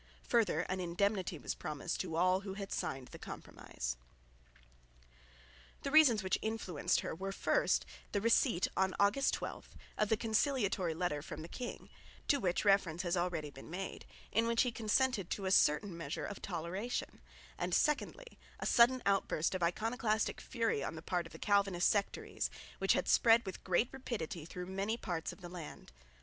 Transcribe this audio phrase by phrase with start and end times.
[0.29, 3.97] Further an indemnity was promised to all who had signed the Compromise.
[5.83, 10.95] The reasons which influenced her were, first the receipt, on August 12, of the conciliatory
[10.95, 11.87] letter from the king,
[12.29, 16.25] to which reference has already been made, in which he consented to a certain measure
[16.25, 17.21] of toleration;
[17.59, 22.49] and secondly a sudden outburst of iconoclastic fury on the part of the Calvinistic sectaries,
[22.79, 25.91] which had spread with great rapidity through many parts of the land.